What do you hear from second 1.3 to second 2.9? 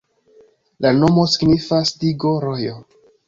signifas digo-rojo.